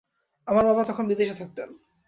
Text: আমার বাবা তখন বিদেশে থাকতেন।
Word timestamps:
আমার 0.47 0.63
বাবা 0.65 0.83
তখন 0.85 1.03
বিদেশে 1.07 1.35
থাকতেন। 1.35 1.69